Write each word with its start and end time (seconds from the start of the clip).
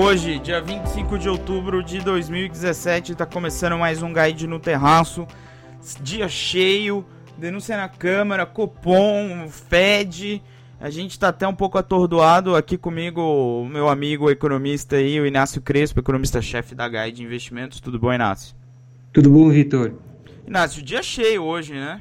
Hoje, 0.00 0.38
dia 0.38 0.60
25 0.60 1.18
de 1.18 1.28
outubro 1.28 1.82
de 1.82 1.98
2017, 1.98 3.10
está 3.10 3.26
começando 3.26 3.76
mais 3.76 4.00
um 4.00 4.12
Guide 4.12 4.46
no 4.46 4.60
Terraço. 4.60 5.26
Dia 6.00 6.28
cheio, 6.28 7.04
denúncia 7.36 7.76
na 7.76 7.88
Câmara, 7.88 8.46
Copom, 8.46 9.48
Fed. 9.50 10.40
A 10.80 10.88
gente 10.88 11.10
está 11.10 11.30
até 11.30 11.48
um 11.48 11.54
pouco 11.54 11.78
atordoado. 11.78 12.54
Aqui 12.54 12.78
comigo, 12.78 13.20
o 13.20 13.68
meu 13.68 13.88
amigo 13.88 14.30
economista 14.30 14.94
aí, 14.94 15.20
o 15.20 15.26
Inácio 15.26 15.60
Crespo, 15.60 15.98
economista-chefe 15.98 16.76
da 16.76 16.88
Guide 16.88 17.24
Investimentos. 17.24 17.80
Tudo 17.80 17.98
bom, 17.98 18.12
Inácio? 18.12 18.54
Tudo 19.12 19.28
bom, 19.28 19.48
Vitor? 19.48 19.94
Inácio, 20.46 20.80
dia 20.80 21.02
cheio 21.02 21.42
hoje, 21.42 21.74
né? 21.74 22.00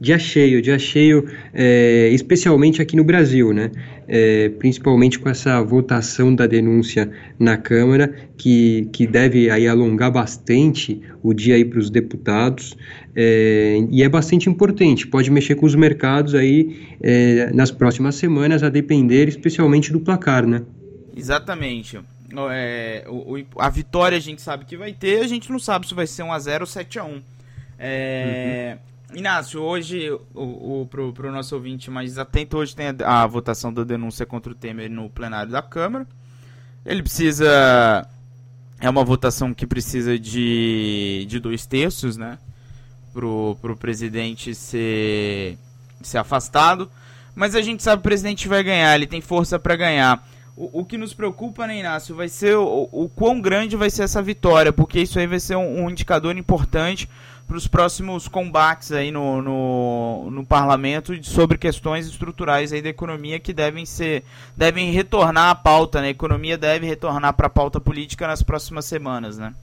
Dia 0.00 0.18
cheio, 0.18 0.60
dia 0.60 0.78
cheio, 0.78 1.28
é, 1.54 2.10
especialmente 2.12 2.82
aqui 2.82 2.96
no 2.96 3.04
Brasil, 3.04 3.52
né? 3.52 3.70
É, 4.08 4.50
principalmente 4.50 5.18
com 5.18 5.28
essa 5.28 5.60
votação 5.62 6.34
da 6.34 6.46
denúncia 6.46 7.10
na 7.38 7.56
Câmara, 7.56 8.14
que, 8.36 8.88
que 8.92 9.06
deve 9.06 9.50
aí 9.50 9.66
alongar 9.66 10.12
bastante 10.12 11.00
o 11.22 11.34
dia 11.34 11.56
aí 11.56 11.64
para 11.64 11.78
os 11.78 11.90
deputados, 11.90 12.76
é, 13.14 13.78
e 13.90 14.02
é 14.02 14.08
bastante 14.08 14.48
importante, 14.48 15.06
pode 15.06 15.30
mexer 15.30 15.54
com 15.56 15.66
os 15.66 15.74
mercados 15.74 16.34
aí 16.34 16.86
é, 17.02 17.50
nas 17.52 17.70
próximas 17.70 18.14
semanas, 18.14 18.62
a 18.62 18.68
depender 18.68 19.26
especialmente 19.26 19.90
do 19.90 20.00
placar, 20.00 20.46
né? 20.46 20.62
Exatamente. 21.16 21.98
É, 22.50 23.04
o, 23.08 23.38
a 23.58 23.70
vitória 23.70 24.18
a 24.18 24.20
gente 24.20 24.42
sabe 24.42 24.66
que 24.66 24.76
vai 24.76 24.92
ter, 24.92 25.20
a 25.20 25.26
gente 25.26 25.50
não 25.50 25.58
sabe 25.58 25.88
se 25.88 25.94
vai 25.94 26.06
ser 26.06 26.22
1x0 26.22 26.60
ou 26.60 26.66
7x1. 26.66 27.22
É, 27.78 28.76
uhum. 28.76 28.95
Inácio, 29.16 29.62
hoje, 29.62 30.10
o, 30.34 30.82
o, 30.82 30.86
pro, 30.90 31.10
pro 31.10 31.32
nosso 31.32 31.54
ouvinte 31.54 31.90
mais 31.90 32.18
atento, 32.18 32.58
hoje 32.58 32.76
tem 32.76 32.88
a, 33.02 33.22
a, 33.22 33.26
votação 33.26 33.72
da 33.72 33.82
denúncia 33.82 34.26
contra 34.26 34.52
o 34.52 34.54
Temer 34.54 34.90
no 34.90 35.08
plenário 35.08 35.50
da 35.50 35.62
Câmara. 35.62 36.06
Ele 36.84 37.02
precisa. 37.02 38.06
É 38.78 38.90
uma 38.90 39.02
votação 39.02 39.54
que 39.54 39.66
precisa 39.66 40.18
de, 40.18 41.24
de 41.26 41.40
dois 41.40 41.64
terços, 41.64 42.18
né? 42.18 42.38
Pro, 43.14 43.56
pro 43.62 43.74
presidente 43.74 44.54
ser, 44.54 45.56
ser 46.02 46.18
afastado. 46.18 46.90
Mas 47.34 47.54
a 47.54 47.62
gente 47.62 47.82
sabe 47.82 48.02
que 48.02 48.08
o 48.08 48.10
presidente 48.10 48.46
vai 48.46 48.62
ganhar, 48.62 48.94
ele 48.94 49.06
tem 49.06 49.22
força 49.22 49.58
para 49.58 49.76
ganhar. 49.76 50.28
O, 50.54 50.80
o, 50.80 50.84
que 50.84 50.98
nos 50.98 51.14
preocupa, 51.14 51.66
né, 51.66 51.78
Inácio, 51.78 52.14
vai 52.14 52.28
ser 52.28 52.54
o, 52.56 52.86
o 52.92 53.08
quão 53.08 53.40
grande 53.40 53.76
vai 53.76 53.88
ser 53.88 54.02
essa 54.02 54.20
vitória, 54.20 54.74
porque 54.74 55.00
isso 55.00 55.18
aí 55.18 55.26
vai 55.26 55.40
ser 55.40 55.56
um, 55.56 55.84
um 55.84 55.90
indicador 55.90 56.36
importante 56.36 57.08
para 57.46 57.56
os 57.56 57.68
próximos 57.68 58.26
combates 58.26 58.90
aí 58.90 59.10
no, 59.12 59.40
no, 59.40 60.30
no, 60.30 60.44
parlamento 60.44 61.12
sobre 61.24 61.56
questões 61.56 62.06
estruturais 62.06 62.72
aí 62.72 62.82
da 62.82 62.88
economia 62.88 63.38
que 63.38 63.52
devem 63.52 63.86
ser 63.86 64.24
devem 64.56 64.90
retornar 64.90 65.50
à 65.50 65.54
pauta, 65.54 66.00
né? 66.00 66.08
A 66.08 66.10
economia 66.10 66.58
deve 66.58 66.86
retornar 66.86 67.34
para 67.34 67.46
a 67.46 67.50
pauta 67.50 67.80
política 67.80 68.26
nas 68.26 68.42
próximas 68.42 68.84
semanas, 68.84 69.38
né? 69.38 69.54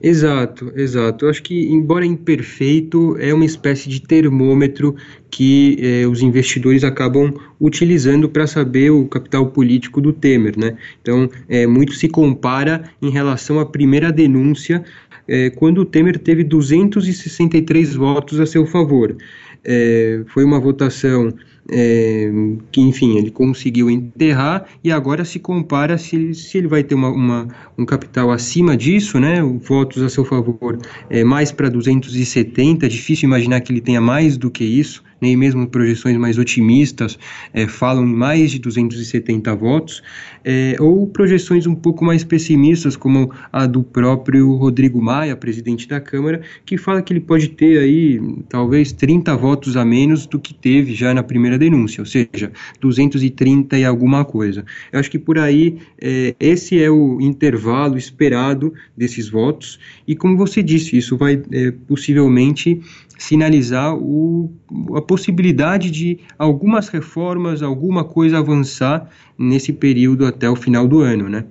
Exato, 0.00 0.72
exato. 0.74 1.24
Eu 1.24 1.30
acho 1.30 1.42
que, 1.42 1.66
embora 1.70 2.04
imperfeito, 2.04 3.16
é 3.18 3.32
uma 3.32 3.44
espécie 3.44 3.88
de 3.88 4.00
termômetro 4.00 4.96
que 5.30 5.76
eh, 5.80 6.06
os 6.06 6.22
investidores 6.22 6.82
acabam 6.82 7.32
utilizando 7.60 8.28
para 8.28 8.46
saber 8.46 8.90
o 8.90 9.06
capital 9.06 9.46
político 9.50 10.00
do 10.00 10.12
Temer, 10.12 10.58
né? 10.58 10.76
Então, 11.00 11.30
é, 11.48 11.66
muito 11.68 11.92
se 11.92 12.08
compara 12.08 12.90
em 13.00 13.10
relação 13.10 13.60
à 13.60 13.66
primeira 13.66 14.10
denúncia 14.10 14.84
é, 15.28 15.50
quando 15.50 15.78
o 15.78 15.84
Temer 15.84 16.18
teve 16.18 16.42
263 16.42 17.94
votos 17.94 18.40
a 18.40 18.46
seu 18.46 18.66
favor. 18.66 19.16
É, 19.64 20.22
foi 20.28 20.44
uma 20.44 20.58
votação 20.58 21.32
é, 21.70 22.30
que, 22.70 22.80
enfim, 22.80 23.16
ele 23.16 23.30
conseguiu 23.30 23.88
enterrar 23.90 24.66
e 24.82 24.90
agora 24.90 25.24
se 25.24 25.38
compara 25.38 25.96
se, 25.96 26.34
se 26.34 26.58
ele 26.58 26.66
vai 26.66 26.82
ter 26.82 26.94
uma, 26.94 27.08
uma 27.08 27.48
um 27.78 27.84
capital 27.84 28.30
acima 28.30 28.76
disso, 28.76 29.20
né, 29.20 29.40
votos 29.42 30.02
a 30.02 30.08
seu 30.08 30.24
favor 30.24 30.78
é, 31.08 31.22
mais 31.22 31.52
para 31.52 31.68
270, 31.68 32.88
difícil 32.88 33.26
imaginar 33.26 33.60
que 33.60 33.72
ele 33.72 33.80
tenha 33.80 34.00
mais 34.00 34.36
do 34.36 34.50
que 34.50 34.64
isso, 34.64 35.02
nem 35.22 35.36
mesmo 35.36 35.68
projeções 35.68 36.16
mais 36.16 36.36
otimistas 36.36 37.16
é, 37.54 37.68
falam 37.68 38.04
em 38.04 38.12
mais 38.12 38.50
de 38.50 38.58
270 38.58 39.54
votos, 39.54 40.02
é, 40.44 40.76
ou 40.80 41.06
projeções 41.06 41.64
um 41.66 41.74
pouco 41.74 42.04
mais 42.04 42.24
pessimistas, 42.24 42.96
como 42.96 43.32
a 43.52 43.64
do 43.64 43.84
próprio 43.84 44.52
Rodrigo 44.54 45.00
Maia, 45.00 45.36
presidente 45.36 45.86
da 45.88 46.00
Câmara, 46.00 46.42
que 46.66 46.76
fala 46.76 47.00
que 47.00 47.12
ele 47.12 47.20
pode 47.20 47.48
ter 47.50 47.78
aí 47.78 48.20
talvez 48.48 48.90
30 48.90 49.36
votos 49.36 49.76
a 49.76 49.84
menos 49.84 50.26
do 50.26 50.40
que 50.40 50.52
teve 50.52 50.92
já 50.92 51.14
na 51.14 51.22
primeira 51.22 51.56
denúncia, 51.56 52.02
ou 52.02 52.06
seja, 52.06 52.50
230 52.80 53.78
e 53.78 53.84
alguma 53.84 54.24
coisa. 54.24 54.64
Eu 54.92 54.98
acho 54.98 55.10
que 55.10 55.18
por 55.18 55.38
aí 55.38 55.78
é, 56.00 56.34
esse 56.40 56.82
é 56.82 56.90
o 56.90 57.20
intervalo 57.20 57.96
esperado 57.96 58.74
desses 58.96 59.28
votos, 59.28 59.78
e 60.08 60.16
como 60.16 60.36
você 60.36 60.62
disse, 60.62 60.96
isso 60.96 61.16
vai 61.16 61.40
possivelmente 61.86 62.80
sinalizar 63.22 63.94
o, 63.94 64.52
a 64.96 65.00
possibilidade 65.12 65.90
de 65.90 66.20
algumas 66.38 66.88
reformas, 66.88 67.62
alguma 67.62 68.02
coisa 68.02 68.38
avançar 68.38 69.10
nesse 69.36 69.70
período 69.70 70.24
até 70.24 70.48
o 70.48 70.56
final 70.56 70.88
do 70.88 71.00
ano, 71.00 71.28
né? 71.28 71.44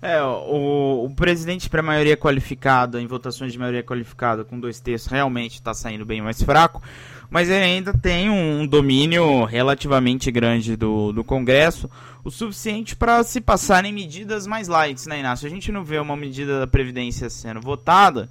É, 0.00 0.22
o, 0.22 1.06
o 1.06 1.14
presidente 1.16 1.68
para 1.68 1.82
maioria 1.82 2.16
qualificada, 2.16 3.02
em 3.02 3.08
votações 3.08 3.52
de 3.52 3.58
maioria 3.58 3.82
qualificada 3.82 4.44
com 4.44 4.60
dois 4.60 4.78
terços, 4.78 5.08
realmente 5.08 5.54
está 5.54 5.74
saindo 5.74 6.06
bem 6.06 6.22
mais 6.22 6.40
fraco, 6.40 6.80
mas 7.28 7.50
ele 7.50 7.64
ainda 7.64 7.92
tem 7.92 8.30
um 8.30 8.64
domínio 8.64 9.44
relativamente 9.44 10.30
grande 10.30 10.76
do, 10.76 11.10
do 11.10 11.24
Congresso, 11.24 11.90
o 12.22 12.30
suficiente 12.30 12.94
para 12.94 13.24
se 13.24 13.40
passarem 13.40 13.92
medidas 13.92 14.46
mais 14.46 14.68
light, 14.68 15.08
né, 15.08 15.18
Inácio? 15.18 15.44
A 15.44 15.50
gente 15.50 15.72
não 15.72 15.82
vê 15.82 15.98
uma 15.98 16.16
medida 16.16 16.60
da 16.60 16.68
Previdência 16.68 17.28
sendo 17.28 17.60
votada, 17.60 18.28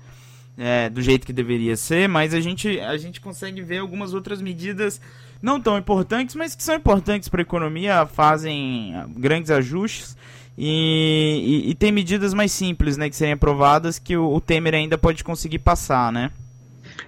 é, 0.57 0.89
do 0.89 1.01
jeito 1.01 1.25
que 1.25 1.33
deveria 1.33 1.75
ser, 1.75 2.09
mas 2.09 2.33
a 2.33 2.39
gente, 2.39 2.79
a 2.79 2.97
gente 2.97 3.21
consegue 3.21 3.61
ver 3.61 3.77
algumas 3.77 4.13
outras 4.13 4.41
medidas 4.41 4.99
não 5.41 5.61
tão 5.61 5.77
importantes, 5.77 6.35
mas 6.35 6.55
que 6.55 6.63
são 6.63 6.75
importantes 6.75 7.29
para 7.29 7.41
a 7.41 7.43
economia, 7.43 8.05
fazem 8.07 8.93
grandes 9.15 9.51
ajustes. 9.51 10.17
E, 10.57 11.65
e, 11.67 11.69
e, 11.69 11.75
tem 11.75 11.91
medidas 11.91 12.33
mais 12.33 12.51
simples 12.51 12.97
né, 12.97 13.07
que 13.07 13.15
serem 13.15 13.33
aprovadas 13.33 13.99
que 13.99 14.17
o, 14.17 14.33
o 14.33 14.41
Temer 14.41 14.73
ainda 14.73 14.97
pode 14.97 15.23
conseguir 15.23 15.59
passar, 15.59 16.11
né? 16.11 16.31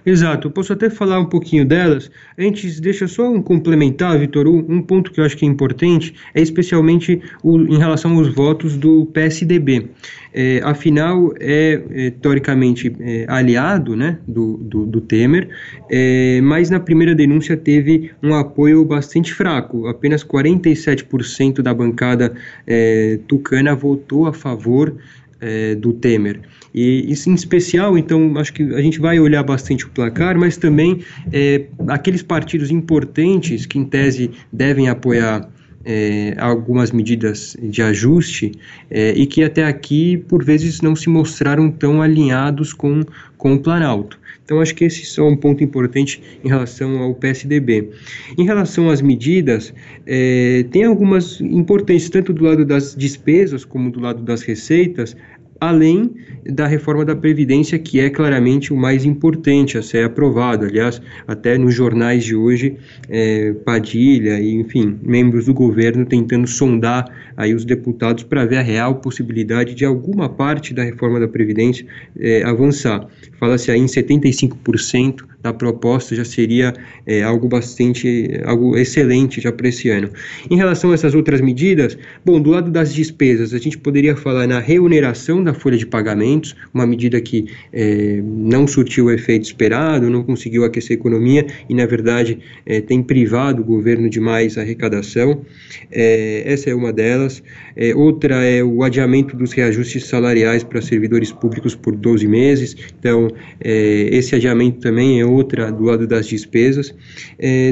Exato, 0.04 0.48
eu 0.48 0.50
posso 0.50 0.72
até 0.72 0.88
falar 0.88 1.18
um 1.20 1.26
pouquinho 1.26 1.64
delas. 1.64 2.10
Antes, 2.38 2.80
deixa 2.80 3.06
só 3.06 3.30
um 3.30 3.42
complementar, 3.42 4.18
Vitor, 4.18 4.46
um 4.48 4.80
ponto 4.80 5.10
que 5.12 5.20
eu 5.20 5.24
acho 5.24 5.36
que 5.36 5.44
é 5.44 5.48
importante 5.48 6.14
é 6.34 6.40
especialmente 6.40 7.20
o, 7.42 7.58
em 7.58 7.78
relação 7.78 8.16
aos 8.16 8.28
votos 8.34 8.76
do 8.76 9.06
PSDB. 9.06 9.88
É, 10.32 10.60
afinal, 10.62 11.34
é, 11.40 11.82
é 11.90 12.10
teoricamente 12.10 12.94
é, 13.00 13.26
aliado 13.28 13.96
né, 13.96 14.18
do, 14.26 14.56
do, 14.58 14.86
do 14.86 15.00
Temer, 15.00 15.48
é, 15.90 16.40
mas 16.40 16.70
na 16.70 16.78
primeira 16.78 17.14
denúncia 17.14 17.56
teve 17.56 18.12
um 18.22 18.34
apoio 18.34 18.84
bastante 18.84 19.34
fraco. 19.34 19.86
Apenas 19.86 20.24
47% 20.24 21.62
da 21.62 21.74
bancada 21.74 22.32
é, 22.66 23.18
tucana 23.26 23.74
votou 23.74 24.26
a 24.26 24.32
favor 24.32 24.94
é, 25.40 25.74
do 25.74 25.92
Temer. 25.92 26.40
E 26.74 27.10
isso 27.10 27.28
em 27.30 27.34
especial, 27.34 27.98
então, 27.98 28.36
acho 28.36 28.52
que 28.52 28.62
a 28.74 28.80
gente 28.80 29.00
vai 29.00 29.18
olhar 29.18 29.42
bastante 29.42 29.86
o 29.86 29.90
placar, 29.90 30.38
mas 30.38 30.56
também 30.56 31.00
é, 31.32 31.66
aqueles 31.88 32.22
partidos 32.22 32.70
importantes 32.70 33.66
que, 33.66 33.78
em 33.78 33.84
tese, 33.84 34.30
devem 34.52 34.88
apoiar 34.88 35.48
é, 35.84 36.34
algumas 36.38 36.92
medidas 36.92 37.56
de 37.60 37.82
ajuste 37.82 38.52
é, 38.90 39.12
e 39.12 39.26
que 39.26 39.42
até 39.42 39.64
aqui, 39.64 40.18
por 40.28 40.44
vezes, 40.44 40.80
não 40.80 40.94
se 40.94 41.08
mostraram 41.08 41.70
tão 41.70 42.02
alinhados 42.02 42.72
com, 42.72 43.02
com 43.36 43.54
o 43.54 43.58
Planalto. 43.58 44.20
Então, 44.44 44.60
acho 44.60 44.74
que 44.74 44.84
esse 44.84 45.18
é 45.18 45.22
um 45.22 45.36
ponto 45.36 45.62
importante 45.62 46.20
em 46.44 46.48
relação 46.48 46.98
ao 46.98 47.14
PSDB. 47.14 47.88
Em 48.36 48.44
relação 48.44 48.90
às 48.90 49.00
medidas, 49.00 49.72
é, 50.04 50.64
tem 50.72 50.84
algumas 50.84 51.40
importantes, 51.40 52.10
tanto 52.10 52.32
do 52.32 52.44
lado 52.44 52.64
das 52.64 52.96
despesas 52.96 53.64
como 53.64 53.92
do 53.92 54.00
lado 54.00 54.22
das 54.22 54.42
receitas, 54.42 55.16
além 55.60 56.10
da 56.44 56.66
reforma 56.66 57.04
da 57.04 57.14
Previdência, 57.14 57.78
que 57.78 58.00
é 58.00 58.08
claramente 58.08 58.72
o 58.72 58.76
mais 58.76 59.04
importante 59.04 59.76
a 59.76 59.82
ser 59.82 60.04
aprovado. 60.04 60.64
Aliás, 60.64 61.00
até 61.28 61.58
nos 61.58 61.74
jornais 61.74 62.24
de 62.24 62.34
hoje, 62.34 62.76
é, 63.08 63.52
Padilha 63.64 64.40
e, 64.40 64.54
enfim, 64.54 64.98
membros 65.02 65.46
do 65.46 65.54
governo 65.54 66.06
tentando 66.06 66.46
sondar 66.46 67.04
aí 67.36 67.54
os 67.54 67.64
deputados 67.64 68.24
para 68.24 68.44
ver 68.44 68.56
a 68.56 68.62
real 68.62 68.96
possibilidade 68.96 69.74
de 69.74 69.84
alguma 69.84 70.28
parte 70.28 70.72
da 70.72 70.82
reforma 70.82 71.20
da 71.20 71.28
Previdência 71.28 71.86
é, 72.18 72.42
avançar. 72.42 73.06
Fala-se 73.38 73.70
aí 73.70 73.80
em 73.80 73.86
75% 73.86 75.24
da 75.42 75.52
proposta 75.52 76.14
já 76.14 76.24
seria 76.24 76.74
é, 77.06 77.22
algo 77.22 77.48
bastante, 77.48 78.30
algo 78.44 78.76
excelente 78.76 79.40
já 79.40 79.50
para 79.50 79.68
esse 79.68 79.88
ano. 79.88 80.10
Em 80.50 80.56
relação 80.56 80.90
a 80.90 80.94
essas 80.94 81.14
outras 81.14 81.40
medidas, 81.40 81.96
bom, 82.24 82.40
do 82.40 82.50
lado 82.50 82.70
das 82.70 82.92
despesas, 82.92 83.54
a 83.54 83.58
gente 83.58 83.78
poderia 83.78 84.14
falar 84.16 84.46
na 84.46 84.60
remuneração 84.60 85.42
da 85.42 85.49
da 85.50 85.54
folha 85.54 85.76
de 85.76 85.86
pagamentos, 85.86 86.54
uma 86.72 86.86
medida 86.86 87.20
que 87.20 87.46
é, 87.72 88.20
não 88.22 88.66
surtiu 88.66 89.06
o 89.06 89.10
efeito 89.10 89.44
esperado, 89.44 90.08
não 90.08 90.22
conseguiu 90.22 90.64
aquecer 90.64 90.96
a 90.96 91.00
economia 91.00 91.46
e, 91.68 91.74
na 91.74 91.86
verdade, 91.86 92.38
é, 92.64 92.80
tem 92.80 93.02
privado 93.02 93.62
o 93.62 93.64
governo 93.64 94.08
de 94.08 94.20
mais 94.20 94.56
arrecadação. 94.56 95.42
É, 95.90 96.42
essa 96.46 96.70
é 96.70 96.74
uma 96.74 96.92
delas. 96.92 97.42
É, 97.76 97.94
outra 97.94 98.44
é 98.44 98.62
o 98.62 98.82
adiamento 98.82 99.36
dos 99.36 99.52
reajustes 99.52 100.06
salariais 100.06 100.62
para 100.62 100.80
servidores 100.80 101.32
públicos 101.32 101.74
por 101.74 101.96
12 101.96 102.26
meses. 102.26 102.76
Então, 102.98 103.28
é, 103.60 104.08
esse 104.12 104.34
adiamento 104.34 104.78
também 104.80 105.20
é 105.20 105.26
outra 105.26 105.70
do 105.72 105.84
lado 105.84 106.06
das 106.06 106.26
despesas. 106.26 106.94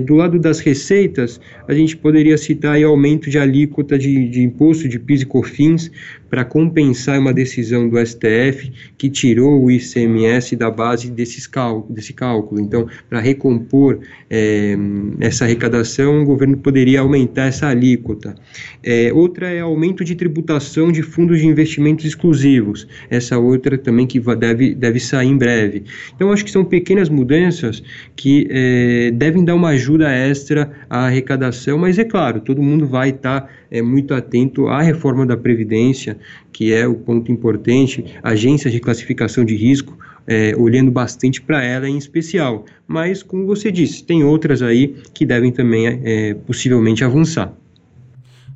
Do 0.07 0.15
lado 0.15 0.39
das 0.39 0.61
receitas, 0.61 1.41
a 1.67 1.75
gente 1.75 1.97
poderia 1.97 2.37
citar 2.37 2.79
o 2.81 2.89
aumento 2.89 3.31
de 3.31 3.39
alíquota 3.39 3.99
de, 3.99 4.29
de 4.29 4.43
imposto 4.43 4.89
de 4.89 4.99
PIS 4.99 5.23
e 5.23 5.27
COFINS 5.27 5.91
para 6.29 6.45
compensar 6.45 7.19
uma 7.19 7.33
decisão 7.33 7.89
do 7.89 7.99
STF 8.05 8.73
que 8.97 9.09
tirou 9.09 9.63
o 9.63 9.71
ICMS 9.71 10.57
da 10.57 10.71
base 10.71 11.11
desses 11.11 11.49
desse 11.89 12.13
cálculo. 12.13 12.61
Então, 12.61 12.87
para 13.09 13.21
recompor 13.21 14.01
é, 14.31 14.77
essa 15.21 15.45
arrecadação, 15.45 16.23
o 16.23 16.25
governo 16.25 16.57
poderia 16.57 17.01
aumentar 17.01 17.47
essa 17.47 17.69
alíquota. 17.69 18.35
É, 18.83 19.13
outra 19.13 19.49
é 19.49 19.61
aumento 19.61 20.05
de 20.05 20.15
tributação 20.15 20.93
de 20.93 21.03
fundos 21.03 21.41
de 21.41 21.47
investimentos 21.47 22.05
exclusivos. 22.05 22.87
Essa 23.11 23.39
outra 23.39 23.79
também 23.79 24.07
que 24.07 24.21
deve, 24.37 24.75
deve 24.75 25.01
sair 25.01 25.29
em 25.29 25.37
breve. 25.37 25.85
Então, 26.15 26.33
acho 26.33 26.45
que 26.45 26.51
são 26.51 26.65
pequenas 26.65 27.09
mudanças 27.09 27.83
que 28.15 28.47
é, 28.51 29.11
devem 29.13 29.45
dar 29.45 29.55
uma 29.55 29.71
ajuda 29.71 30.11
extra 30.11 30.71
à 30.89 31.07
arrecadação, 31.07 31.79
mas 31.79 31.99
é 31.99 32.05
claro, 32.05 32.41
todo 32.41 32.63
mundo 32.63 32.87
vai 32.87 33.11
estar 33.11 33.43
tá, 33.43 33.49
é, 33.71 33.83
muito 33.83 34.15
atento 34.15 34.67
à 34.69 34.83
reforma 34.83 35.27
da 35.27 35.37
Previdência, 35.37 36.18
que 36.53 36.73
é 36.73 36.87
o 36.87 36.95
ponto 36.95 37.31
importante, 37.31 38.05
agências 38.23 38.73
de 38.73 38.81
classificação 38.81 39.45
de 39.45 39.57
risco, 39.57 39.99
é, 40.27 40.55
olhando 40.57 40.91
bastante 40.91 41.41
para 41.41 41.65
ela 41.65 41.89
em 41.89 41.97
especial. 41.97 42.65
Mas, 42.87 43.23
como 43.23 43.47
você 43.47 43.73
disse, 43.73 44.05
tem 44.05 44.23
outras 44.23 44.61
aí 44.61 44.97
que 45.15 45.25
devem 45.25 45.51
também 45.51 45.87
é, 45.87 46.35
possivelmente 46.35 47.03
avançar. 47.03 47.53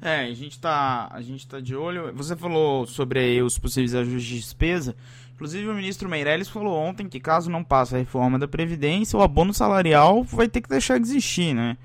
É, 0.02 0.24
a 0.24 0.34
gente 0.34 0.52
está 0.52 1.08
a 1.12 1.22
gente 1.22 1.46
tá 1.46 1.60
de 1.60 1.76
olho. 1.76 2.12
Você 2.14 2.34
falou 2.34 2.86
sobre 2.86 3.40
os 3.40 3.56
possíveis 3.56 3.94
ajustes 3.94 4.24
de 4.24 4.36
despesa. 4.40 4.96
Inclusive 5.34 5.68
o 5.68 5.74
ministro 5.74 6.08
Meirelles 6.08 6.48
falou 6.48 6.76
ontem 6.76 7.08
que 7.08 7.18
caso 7.18 7.50
não 7.50 7.64
passe 7.64 7.94
a 7.94 7.98
reforma 7.98 8.38
da 8.38 8.46
previdência, 8.46 9.18
o 9.18 9.22
abono 9.22 9.54
salarial 9.54 10.22
vai 10.24 10.48
ter 10.48 10.60
que 10.60 10.68
deixar 10.68 10.98
de 10.98 11.06
existir, 11.06 11.54
né? 11.54 11.76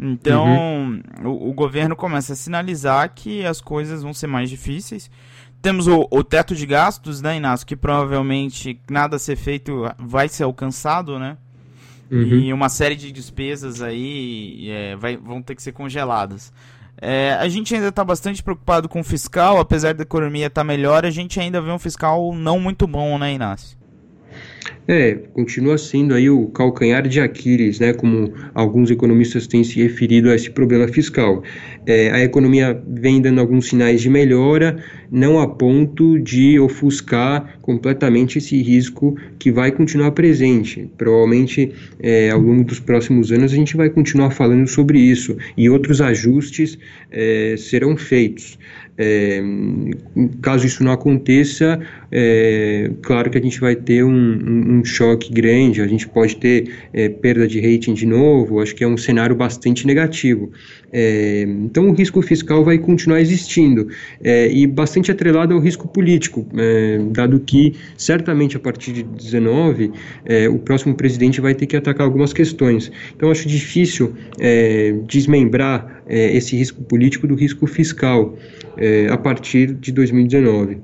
Então, 0.00 0.46
uhum. 0.46 1.02
o, 1.24 1.50
o, 1.50 1.52
governo 1.52 1.94
começa 1.94 2.32
a 2.32 2.36
sinalizar 2.36 3.12
que 3.14 3.44
as 3.44 3.60
coisas 3.60 4.02
vão 4.02 4.14
ser 4.14 4.26
mais 4.26 4.48
difíceis. 4.48 5.10
Temos 5.60 5.86
o, 5.86 6.08
o 6.10 6.24
teto 6.24 6.54
de 6.54 6.64
gastos, 6.64 7.20
né, 7.20 7.36
Inácio, 7.36 7.66
que 7.66 7.76
provavelmente 7.76 8.80
nada 8.90 9.16
a 9.16 9.18
ser 9.18 9.36
feito 9.36 9.84
vai 9.98 10.26
ser 10.26 10.44
alcançado, 10.44 11.18
né? 11.18 11.36
Uhum. 12.10 12.22
E 12.22 12.52
uma 12.52 12.70
série 12.70 12.96
de 12.96 13.12
despesas 13.12 13.82
aí 13.82 14.70
é, 14.70 14.96
vai, 14.96 15.18
vão 15.18 15.42
ter 15.42 15.54
que 15.54 15.62
ser 15.62 15.72
congeladas. 15.72 16.50
É, 16.96 17.34
a 17.34 17.48
gente 17.48 17.74
ainda 17.74 17.88
está 17.88 18.02
bastante 18.02 18.42
preocupado 18.42 18.88
com 18.88 19.00
o 19.00 19.04
fiscal, 19.04 19.60
apesar 19.60 19.94
da 19.94 20.02
economia 20.02 20.46
estar 20.46 20.62
tá 20.62 20.64
melhor, 20.64 21.04
a 21.04 21.10
gente 21.10 21.38
ainda 21.38 21.60
vê 21.60 21.70
um 21.70 21.78
fiscal 21.78 22.34
não 22.34 22.58
muito 22.58 22.86
bom, 22.86 23.18
né, 23.18 23.34
Inácio? 23.34 23.78
É, 24.88 25.14
continua 25.32 25.78
sendo 25.78 26.14
aí 26.14 26.28
o 26.28 26.46
calcanhar 26.48 27.06
de 27.06 27.20
Aquiles, 27.20 27.78
né, 27.78 27.92
como 27.92 28.32
alguns 28.54 28.90
economistas 28.90 29.46
têm 29.46 29.62
se 29.62 29.80
referido 29.80 30.30
a 30.30 30.34
esse 30.34 30.50
problema 30.50 30.88
fiscal. 30.88 31.42
É, 31.86 32.10
a 32.10 32.20
economia 32.22 32.80
vem 32.88 33.20
dando 33.20 33.40
alguns 33.40 33.68
sinais 33.68 34.00
de 34.00 34.10
melhora, 34.10 34.82
não 35.10 35.38
a 35.38 35.46
ponto 35.46 36.18
de 36.18 36.58
ofuscar 36.58 37.58
completamente 37.62 38.38
esse 38.38 38.60
risco 38.62 39.16
que 39.38 39.52
vai 39.52 39.70
continuar 39.70 40.10
presente. 40.10 40.90
Provavelmente, 40.98 41.72
é, 42.00 42.30
ao 42.30 42.40
longo 42.40 42.64
dos 42.64 42.80
próximos 42.80 43.30
anos, 43.30 43.52
a 43.52 43.56
gente 43.56 43.76
vai 43.76 43.90
continuar 43.90 44.30
falando 44.30 44.66
sobre 44.66 44.98
isso 44.98 45.36
e 45.56 45.70
outros 45.70 46.00
ajustes 46.00 46.78
é, 47.10 47.54
serão 47.56 47.96
feitos. 47.96 48.58
É, 49.02 49.42
caso 50.42 50.66
isso 50.66 50.84
não 50.84 50.92
aconteça, 50.92 51.80
é, 52.12 52.90
claro 53.00 53.30
que 53.30 53.38
a 53.38 53.40
gente 53.40 53.58
vai 53.58 53.74
ter 53.74 54.04
um, 54.04 54.10
um, 54.10 54.78
um 54.78 54.84
choque 54.84 55.32
grande, 55.32 55.80
a 55.80 55.86
gente 55.86 56.06
pode 56.06 56.36
ter 56.36 56.70
é, 56.92 57.08
perda 57.08 57.48
de 57.48 57.58
rating 57.60 57.94
de 57.94 58.04
novo, 58.04 58.60
acho 58.60 58.74
que 58.74 58.84
é 58.84 58.86
um 58.86 58.98
cenário 58.98 59.34
bastante 59.34 59.86
negativo. 59.86 60.50
Então 60.92 61.88
o 61.88 61.92
risco 61.92 62.20
fiscal 62.20 62.64
vai 62.64 62.76
continuar 62.76 63.20
existindo 63.20 63.86
e 64.24 64.66
bastante 64.66 65.12
atrelado 65.12 65.54
ao 65.54 65.60
risco 65.60 65.86
político, 65.86 66.44
dado 67.12 67.38
que 67.38 67.76
certamente 67.96 68.56
a 68.56 68.58
partir 68.58 68.94
de 68.94 69.04
19 69.04 69.92
o 70.50 70.58
próximo 70.58 70.96
presidente 70.96 71.40
vai 71.40 71.54
ter 71.54 71.66
que 71.66 71.76
atacar 71.76 72.04
algumas 72.04 72.32
questões. 72.32 72.90
Então 73.14 73.30
acho 73.30 73.46
difícil 73.46 74.16
desmembrar 75.06 75.99
esse 76.10 76.56
risco 76.56 76.82
político 76.82 77.26
do 77.26 77.34
risco 77.34 77.66
fiscal 77.66 78.36
é, 78.76 79.08
a 79.08 79.18
partir 79.18 79.74
de 79.74 79.92
2019. 79.92 80.82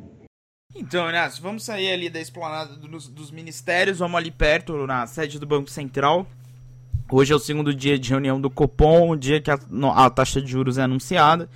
Então, 0.75 1.09
Inácio, 1.09 1.43
vamos 1.43 1.65
sair 1.65 1.91
ali 1.91 2.11
da 2.11 2.21
esplanada 2.21 2.77
dos, 2.77 3.09
dos, 3.09 3.31
ministérios, 3.31 3.99
vamos 3.99 4.17
ali 4.17 4.31
perto, 4.31 4.87
na 4.87 5.07
sede 5.07 5.39
do 5.39 5.47
Banco 5.47 5.71
Central. 5.71 6.27
Hoje 7.11 7.33
é 7.33 7.37
o 7.37 7.39
segundo 7.39 7.75
dia 7.75 7.99
de 7.99 8.11
reunião 8.11 8.41
do 8.41 8.51
Copom, 8.51 9.11
o 9.11 9.17
dia 9.17 9.41
que 9.41 9.51
a, 9.51 9.59
a 9.95 10.11
taxa 10.11 10.41
de 10.41 10.51
juros 10.51 10.77
é 10.77 10.83
anunciada. 10.83 11.49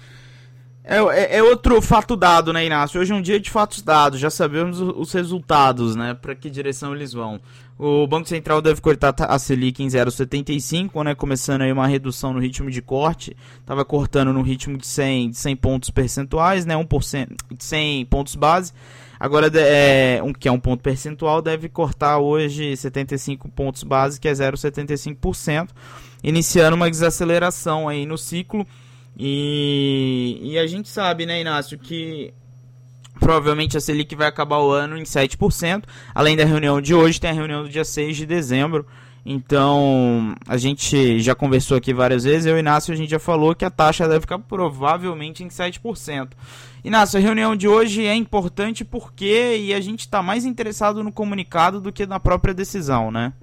É, 0.90 0.96
é, 0.96 1.36
é, 1.36 1.42
outro 1.42 1.80
fato 1.80 2.16
dado, 2.16 2.52
né, 2.52 2.66
Inácio? 2.66 3.00
Hoje 3.00 3.12
é 3.12 3.14
um 3.14 3.22
dia 3.22 3.38
de 3.38 3.48
fatos 3.48 3.80
dados, 3.80 4.18
já 4.18 4.28
sabemos 4.28 4.80
os 4.80 5.12
resultados, 5.12 5.94
né? 5.94 6.14
Para 6.14 6.34
que 6.34 6.50
direção 6.50 6.92
eles 6.92 7.12
vão. 7.12 7.40
O 7.78 8.08
Banco 8.08 8.28
Central 8.28 8.60
deve 8.60 8.80
cortar 8.80 9.14
a 9.16 9.38
Selic 9.38 9.80
em 9.80 9.86
0,75, 9.86 11.04
né? 11.04 11.14
Começando 11.14 11.62
aí 11.62 11.70
uma 11.70 11.86
redução 11.86 12.32
no 12.32 12.40
ritmo 12.40 12.68
de 12.72 12.82
corte. 12.82 13.36
Tava 13.64 13.84
cortando 13.84 14.32
no 14.32 14.42
ritmo 14.42 14.76
de 14.76 14.84
100, 14.84 15.30
de 15.30 15.36
100 15.36 15.56
pontos 15.56 15.90
percentuais, 15.90 16.66
né? 16.66 16.74
1%, 16.74 17.36
de 17.56 17.64
100 17.64 18.06
pontos 18.06 18.34
base. 18.34 18.72
Agora, 19.20 19.46
é, 19.60 20.20
um, 20.24 20.32
que 20.32 20.48
é 20.48 20.52
um 20.52 20.58
ponto 20.58 20.82
percentual, 20.82 21.40
deve 21.40 21.68
cortar 21.68 22.18
hoje 22.18 22.76
75 22.76 23.48
pontos 23.50 23.84
base, 23.84 24.18
que 24.18 24.26
é 24.26 24.32
0,75%, 24.32 25.68
iniciando 26.20 26.74
uma 26.74 26.90
desaceleração 26.90 27.88
aí 27.88 28.04
no 28.04 28.18
ciclo 28.18 28.66
e, 29.16 30.40
e 30.42 30.58
a 30.58 30.66
gente 30.66 30.88
sabe, 30.88 31.26
né, 31.26 31.40
Inácio, 31.40 31.78
que 31.78 32.32
provavelmente 33.18 33.76
a 33.76 33.80
Selic 33.80 34.16
vai 34.16 34.26
acabar 34.26 34.58
o 34.58 34.70
ano 34.70 34.96
em 34.96 35.02
7%. 35.02 35.84
Além 36.14 36.36
da 36.36 36.44
reunião 36.44 36.80
de 36.80 36.94
hoje, 36.94 37.20
tem 37.20 37.30
a 37.30 37.34
reunião 37.34 37.62
do 37.62 37.68
dia 37.68 37.84
6 37.84 38.16
de 38.16 38.26
dezembro. 38.26 38.86
Então, 39.24 40.34
a 40.48 40.56
gente 40.56 41.20
já 41.20 41.34
conversou 41.34 41.76
aqui 41.76 41.92
várias 41.92 42.24
vezes, 42.24 42.46
eu 42.46 42.56
e 42.56 42.60
Inácio, 42.60 42.94
a 42.94 42.96
gente 42.96 43.10
já 43.10 43.18
falou 43.18 43.54
que 43.54 43.64
a 43.64 43.70
taxa 43.70 44.08
deve 44.08 44.22
ficar 44.22 44.38
provavelmente 44.38 45.44
em 45.44 45.48
7%. 45.48 46.30
Inácio, 46.82 47.18
a 47.18 47.22
reunião 47.22 47.54
de 47.54 47.68
hoje 47.68 48.06
é 48.06 48.14
importante 48.14 48.82
porque 48.82 49.58
e 49.58 49.74
a 49.74 49.80
gente 49.80 50.00
está 50.00 50.22
mais 50.22 50.46
interessado 50.46 51.04
no 51.04 51.12
comunicado 51.12 51.80
do 51.80 51.92
que 51.92 52.06
na 52.06 52.18
própria 52.18 52.54
decisão, 52.54 53.10
né? 53.10 53.34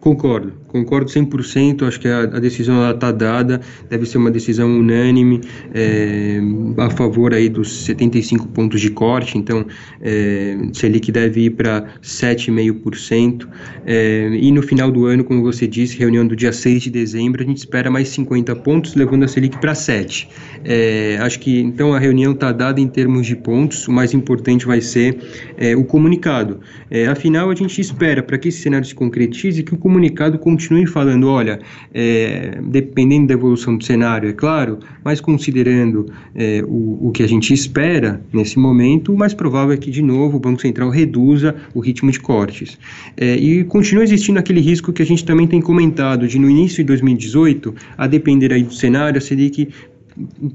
Concordo, 0.00 0.52
concordo 0.68 1.10
100%. 1.10 1.86
Acho 1.86 2.00
que 2.00 2.08
a, 2.08 2.20
a 2.20 2.38
decisão 2.38 2.88
está 2.90 3.10
dada, 3.10 3.60
deve 3.90 4.06
ser 4.06 4.18
uma 4.18 4.30
decisão 4.30 4.68
unânime 4.78 5.40
é, 5.74 6.40
a 6.78 6.90
favor 6.90 7.34
aí 7.34 7.48
dos 7.48 7.84
75 7.84 8.46
pontos 8.48 8.80
de 8.80 8.90
corte. 8.90 9.36
Então, 9.36 9.66
é, 10.00 10.56
Selic 10.72 11.10
deve 11.10 11.46
ir 11.46 11.50
para 11.50 11.84
7,5%. 12.02 13.48
É, 13.86 14.30
e 14.40 14.50
no 14.52 14.62
final 14.62 14.90
do 14.90 15.06
ano, 15.06 15.24
como 15.24 15.42
você 15.42 15.66
disse, 15.66 15.98
reunião 15.98 16.26
do 16.26 16.36
dia 16.36 16.52
6 16.52 16.84
de 16.84 16.90
dezembro, 16.90 17.42
a 17.42 17.46
gente 17.46 17.58
espera 17.58 17.90
mais 17.90 18.08
50 18.08 18.54
pontos, 18.56 18.94
levando 18.94 19.24
a 19.24 19.28
Selic 19.28 19.58
para 19.58 19.74
7. 19.74 20.28
É, 20.64 21.18
acho 21.20 21.40
que 21.40 21.60
então 21.60 21.92
a 21.92 21.98
reunião 21.98 22.32
está 22.32 22.52
dada 22.52 22.80
em 22.80 22.88
termos 22.88 23.26
de 23.26 23.36
pontos. 23.36 23.86
O 23.88 23.92
mais 23.92 24.14
importante 24.14 24.64
vai 24.64 24.80
ser 24.80 25.18
é, 25.56 25.76
o 25.76 25.84
comunicado. 25.84 26.60
É, 26.90 27.06
afinal, 27.06 27.50
a 27.50 27.54
gente 27.54 27.80
espera 27.80 28.22
para 28.22 28.38
que 28.38 28.48
esse 28.48 28.62
cenário 28.62 28.86
se 28.86 28.94
concretize 28.94 29.62
que 29.68 29.74
o 29.74 29.78
comunicado 29.78 30.38
continue 30.38 30.86
falando, 30.86 31.28
olha, 31.28 31.58
é, 31.92 32.58
dependendo 32.64 33.28
da 33.28 33.34
evolução 33.34 33.76
do 33.76 33.84
cenário, 33.84 34.28
é 34.28 34.32
claro, 34.32 34.78
mas 35.04 35.20
considerando 35.20 36.06
é, 36.34 36.62
o, 36.66 37.08
o 37.08 37.12
que 37.12 37.22
a 37.22 37.26
gente 37.26 37.52
espera 37.52 38.20
nesse 38.32 38.58
momento, 38.58 39.12
o 39.12 39.18
mais 39.18 39.34
provável 39.34 39.74
é 39.74 39.76
que, 39.76 39.90
de 39.90 40.02
novo, 40.02 40.38
o 40.38 40.40
Banco 40.40 40.60
Central 40.60 40.88
reduza 40.88 41.54
o 41.74 41.80
ritmo 41.80 42.10
de 42.10 42.18
cortes. 42.18 42.78
É, 43.16 43.36
e 43.36 43.64
continua 43.64 44.02
existindo 44.02 44.38
aquele 44.38 44.60
risco 44.60 44.92
que 44.92 45.02
a 45.02 45.06
gente 45.06 45.24
também 45.24 45.46
tem 45.46 45.60
comentado, 45.60 46.26
de 46.26 46.38
no 46.38 46.48
início 46.48 46.78
de 46.78 46.84
2018, 46.84 47.74
a 47.96 48.06
depender 48.06 48.52
aí 48.52 48.62
do 48.62 48.72
cenário, 48.72 49.20
seria 49.20 49.50
que 49.50 49.68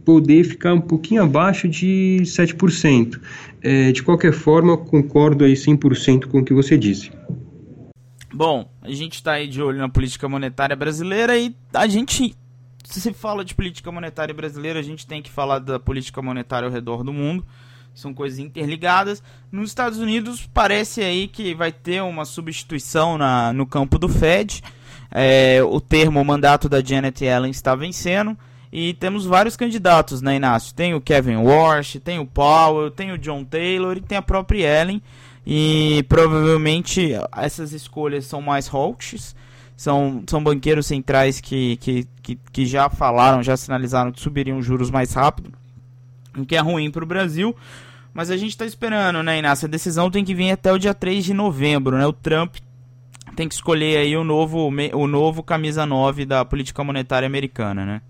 poder 0.03 0.43
ficar 0.43 0.74
um 0.74 0.82
pouquinho 0.82 1.24
abaixo 1.24 1.67
de 1.67 2.22
7%. 2.24 3.20
É, 3.62 3.91
de 3.91 4.03
qualquer 4.03 4.34
forma, 4.34 4.75
concordo 4.75 5.46
aí 5.46 5.53
100% 5.53 6.25
com 6.25 6.39
o 6.39 6.43
que 6.43 6.53
você 6.53 6.77
disse. 6.77 7.12
Bom, 8.34 8.68
a 8.82 8.90
gente 8.90 9.13
está 9.13 9.34
aí 9.34 9.48
de 9.48 9.62
olho 9.62 9.78
na 9.78 9.88
política 9.88 10.28
monetária 10.28 10.75
brasileira 10.75 11.38
e 11.38 11.56
a 11.72 11.86
gente, 11.88 12.36
se 12.84 13.13
fala 13.13 13.46
de 13.46 13.54
política 13.54 13.92
monetária 13.92 14.34
brasileira, 14.34 14.80
a 14.80 14.84
gente 14.84 15.06
tem 15.06 15.22
que 15.22 15.30
falar 15.30 15.60
da 15.60 15.80
política 15.80 16.20
monetária 16.20 16.66
ao 16.66 16.74
redor 16.74 17.04
do 17.04 17.13
mundo. 17.13 17.46
são 17.94 18.12
coisas 18.12 18.40
interligadas. 18.40 19.22
Nos 19.52 19.70
Estados 19.70 20.00
Unidos 20.00 20.50
parece 20.52 21.02
aí 21.02 21.28
que 21.28 21.54
vai 21.54 21.72
ter 21.72 22.02
uma 22.02 22.25
substituição 22.25 23.20
na, 23.20 23.54
no 23.54 23.68
campo 23.68 24.00
do 24.00 24.10
Fed. 24.10 24.63
É, 25.12 25.62
o 25.63 25.80
termo 25.80 26.20
o 26.20 26.25
mandato 26.25 26.68
da 26.68 26.84
Janet 26.84 27.24
Yellen 27.24 27.52
está 27.52 27.75
vencendo 27.75 28.36
e 28.72 28.96
temos 28.96 29.28
vários 29.28 29.56
candidatos, 29.56 30.24
né, 30.24 30.38
Inácio? 30.38 30.74
Tem 30.74 30.96
o 30.96 31.00
Kevin 31.00 31.36
Walsh, 31.36 32.00
tem 32.04 32.18
o 32.18 32.25
Powell, 32.25 32.90
tem 32.90 33.12
o 33.12 33.18
John 33.20 33.44
Taylor 33.44 33.96
e 33.96 34.02
tem 34.02 34.18
a 34.18 34.22
própria 34.24 34.80
Yellen. 34.80 35.00
E 35.46 36.06
provavelmente 36.08 37.12
essas 37.36 37.74
escolhas 37.74 38.26
são 38.26 38.42
mais 38.42 38.68
hawkish, 38.68 39.36
são, 39.76 40.24
são 40.28 40.44
banqueiros 40.44 40.86
centrais 40.86 41.42
que, 41.42 41.78
que, 41.78 42.08
que, 42.22 42.40
que 42.52 42.66
já 42.66 42.90
falaram, 42.90 43.44
já 43.44 43.58
sinalizaram 43.58 44.12
que 44.12 44.22
subiriam 44.22 44.62
juros 44.62 44.90
mais 44.90 45.14
rápido, 45.14 45.52
o 46.38 46.46
que 46.46 46.56
é 46.56 46.60
ruim 46.60 46.90
para 46.90 47.04
o 47.04 47.08
Brasil. 47.08 47.56
Mas 48.14 48.30
a 48.30 48.38
gente 48.38 48.52
está 48.52 48.66
esperando, 48.66 49.24
né, 49.24 49.40
Inácio? 49.40 49.66
A 49.66 49.70
decisão 49.70 50.10
tem 50.12 50.24
que 50.24 50.36
vir 50.36 50.52
até 50.52 50.72
o 50.72 50.78
dia 50.78 50.94
3 50.94 51.26
de 51.26 51.34
novembro, 51.34 51.98
né? 51.98 52.06
O 52.06 52.14
Trump 52.14 52.58
tem 53.36 53.48
que 53.48 53.56
escolher 53.56 53.98
aí 53.98 54.16
o 54.16 54.24
novo, 54.24 54.70
o 54.94 55.08
novo 55.08 55.42
camisa 55.42 55.86
9 55.86 56.26
da 56.26 56.46
política 56.46 56.84
monetária 56.84 57.26
americana, 57.26 57.86
né? 57.86 58.02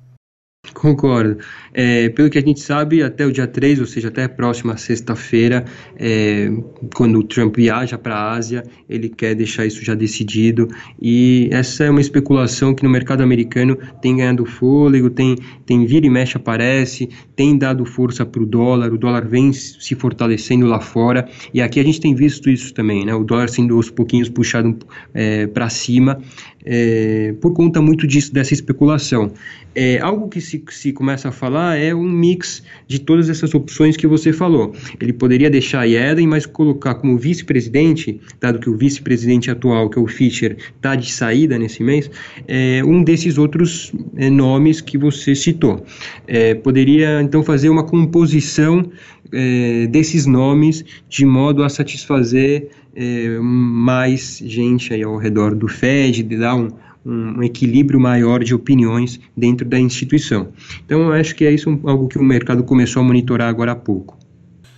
Concordo. 0.84 1.38
É, 1.74 2.10
pelo 2.10 2.30
que 2.30 2.38
a 2.38 2.42
gente 2.42 2.60
sabe, 2.60 3.02
até 3.02 3.26
o 3.26 3.32
dia 3.32 3.48
3, 3.48 3.80
ou 3.80 3.86
seja, 3.86 4.10
até 4.10 4.26
a 4.26 4.30
próxima 4.30 4.78
sexta-feira, 4.78 5.66
é, 5.98 6.52
quando 6.96 7.20
o 7.20 7.24
Trump 7.24 7.56
viaja 7.56 7.98
para 7.98 8.16
a 8.16 8.34
Ásia, 8.34 8.64
ele 8.90 9.10
quer 9.10 9.36
deixar 9.36 9.66
isso 9.66 9.84
já 9.84 9.96
decidido. 9.96 10.68
E 11.02 11.50
essa 11.52 11.86
é 11.86 11.90
uma 11.90 12.02
especulação 12.02 12.74
que 12.76 12.84
no 12.84 12.90
mercado 12.90 13.22
americano 13.22 13.78
tem 14.02 14.18
ganhado 14.18 14.46
fôlego, 14.46 15.10
tem, 15.10 15.38
tem 15.66 15.86
vira 15.86 16.06
e 16.06 16.10
mexe 16.10 16.38
aparece, 16.38 17.10
tem 17.36 17.58
dado 17.58 17.86
força 17.86 18.26
para 18.26 18.42
o 18.42 18.46
dólar, 18.46 18.94
o 18.94 18.98
dólar 18.98 19.28
vem 19.28 19.52
se 19.54 19.96
fortalecendo 19.96 20.66
lá 20.66 20.80
fora. 20.80 21.28
E 21.54 21.62
aqui 21.62 21.80
a 21.80 21.84
gente 21.84 22.00
tem 22.00 22.14
visto 22.14 22.50
isso 22.50 22.74
também, 22.74 23.06
né? 23.06 23.14
o 23.14 23.24
dólar 23.24 23.50
sendo 23.50 23.76
aos 23.76 23.90
pouquinhos 23.90 24.30
puxado 24.30 24.78
é, 25.14 25.48
para 25.48 25.70
cima 25.70 26.20
é, 26.66 27.34
por 27.42 27.54
conta 27.54 27.82
muito 27.82 28.08
disso, 28.08 28.34
dessa 28.34 28.54
especulação. 28.54 29.32
É, 29.76 30.00
algo 30.00 30.30
que 30.30 30.40
se, 30.40 30.64
se 30.70 30.94
começa 30.94 31.30
a 31.30 31.32
falar 31.32 31.78
é 31.78 31.96
um 31.96 32.10
mix 32.10 32.64
de 32.88 33.00
todas 33.00 33.30
essas 33.30 33.54
opções 33.56 33.98
que 33.98 34.06
você 34.06 34.32
falou. 34.32 34.74
Ele 35.00 35.12
poderia 35.12 35.50
deixar 35.50 35.82
a 35.82 35.84
Yellen, 35.84 36.28
mas 36.28 36.46
colocar 36.46 36.96
como 36.96 37.18
vice-presidente, 37.18 38.20
dado 38.40 38.60
que 38.60 38.70
o 38.70 38.78
vice-presidente 38.78 39.50
atual, 39.50 39.90
que 39.90 39.98
é 39.98 40.02
o 40.02 40.08
Fischer, 40.08 40.58
está 40.76 40.96
de 40.96 41.12
saída 41.12 41.58
nesse 41.58 41.84
mês, 41.84 42.10
é, 42.48 42.84
um 42.86 43.04
desses 43.04 43.38
outros 43.38 43.92
é, 44.16 44.30
nomes 44.30 44.80
que 44.80 44.98
você 44.98 45.34
citou. 45.34 45.84
É, 46.28 46.54
poderia 46.54 47.22
então 47.22 47.44
fazer 47.44 47.70
uma 47.70 47.84
composição 47.84 48.90
é, 49.32 49.88
desses 49.88 50.26
nomes 50.26 50.86
de 51.10 51.26
modo 51.26 51.64
a 51.64 51.70
satisfazer 51.70 52.70
é, 52.96 53.40
mais 53.40 54.38
gente 54.46 54.94
aí 54.94 55.04
ao 55.04 55.18
redor 55.18 55.56
do 55.56 55.68
FED, 55.68 56.24
de 56.24 56.38
dar 56.38 56.56
um, 56.56 56.70
um, 57.06 57.44
equilíbrio 57.44 58.00
maior 58.00 58.44
de 58.44 58.54
opiniões 58.54 59.20
dentro 59.36 59.68
da 59.68 59.80
instituição. 59.80 60.50
Então, 60.86 61.02
eu 61.02 61.14
acho 61.14 61.36
que 61.36 61.46
é 61.46 61.52
isso 61.52 61.70
algo 61.84 62.08
que 62.08 62.18
o 62.18 62.24
mercado 62.24 62.64
começou 62.64 63.02
a 63.02 63.06
monitorar 63.06 63.50
agora 63.50 63.72
há 63.72 63.76
pouco. 63.76 64.18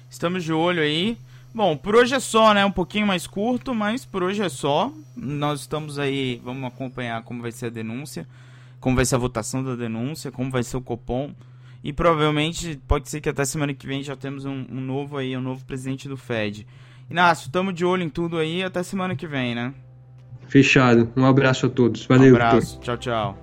Estamos 0.10 0.44
de 0.44 0.54
olho 0.54 0.82
aí. 0.82 1.18
Bom, 1.54 1.78
por 1.78 1.96
hoje 1.96 2.14
é 2.14 2.20
só, 2.20 2.54
né? 2.54 2.66
Um 2.66 2.72
pouquinho 2.72 3.08
mais 3.08 3.28
curto, 3.28 3.74
mas 3.74 4.06
por 4.06 4.24
hoje 4.24 4.42
é 4.42 4.50
só. 4.50 4.92
Nós 5.16 5.62
estamos 5.62 5.98
aí, 5.98 6.42
vamos 6.44 6.66
acompanhar 6.66 7.24
como 7.24 7.42
vai 7.42 7.52
ser 7.52 7.68
a 7.68 7.70
denúncia, 7.70 8.28
como 8.80 8.96
vai 8.96 9.06
ser 9.06 9.16
a 9.16 9.20
votação 9.20 9.64
da 9.64 9.76
denúncia, 9.76 10.32
como 10.32 10.52
vai 10.52 10.64
ser 10.64 10.78
o 10.78 10.82
Copom. 10.82 11.32
E 11.84 11.94
provavelmente 11.94 12.80
pode 12.88 13.10
ser 13.10 13.22
que 13.22 13.30
até 13.30 13.46
semana 13.46 13.74
que 13.74 13.86
vem 13.86 14.04
já 14.04 14.16
temos 14.16 14.44
um, 14.44 14.66
um 14.70 14.82
novo 14.82 15.18
aí, 15.18 15.38
um 15.38 15.42
novo 15.42 15.64
presidente 15.64 16.10
do 16.10 16.18
Fed. 16.18 16.66
Inácio, 17.10 17.52
tamo 17.52 17.72
de 17.72 17.86
olho 17.86 18.04
em 18.04 18.10
tudo 18.10 18.38
aí 18.38 18.64
até 18.64 18.82
semana 18.84 19.16
que 19.16 19.28
vem, 19.28 19.54
né? 19.54 19.74
Fechado. 20.48 21.12
Um 21.16 21.26
abraço 21.26 21.66
a 21.66 21.70
todos. 21.70 22.06
Valeu, 22.06 22.34
um 22.34 22.36
abraço. 22.36 22.80
Tchau, 22.80 22.98
tchau. 22.98 23.38